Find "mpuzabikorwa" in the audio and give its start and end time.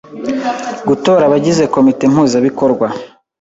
2.11-2.87